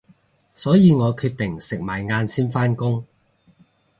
[0.55, 3.05] 所以我決定食埋晏先返工